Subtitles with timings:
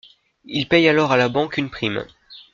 [0.45, 2.05] Il paie alors à la banque une prime.